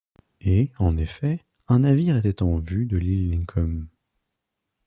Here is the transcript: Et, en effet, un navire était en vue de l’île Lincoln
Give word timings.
Et, 0.41 0.71
en 0.79 0.97
effet, 0.97 1.45
un 1.67 1.77
navire 1.81 2.17
était 2.17 2.41
en 2.41 2.57
vue 2.57 2.87
de 2.87 2.97
l’île 2.97 3.29
Lincoln 3.29 3.85